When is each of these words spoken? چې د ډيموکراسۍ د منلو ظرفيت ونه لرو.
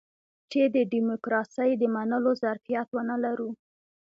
چې 0.51 0.61
د 0.75 0.75
ډيموکراسۍ 0.91 1.71
د 1.77 1.83
منلو 1.95 2.31
ظرفيت 2.43 2.87
ونه 2.91 3.15
لرو. 3.23 3.49